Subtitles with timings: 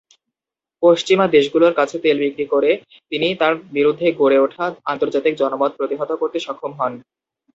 [0.83, 2.71] পশ্চিমা দেশগুলোর কাছে তেল বিক্রি করে
[3.11, 6.93] তিনি তার বিরুদ্ধে গড়ে ওঠা আন্তর্জাতিক জনমত প্রতিহত করতে সক্ষম হন।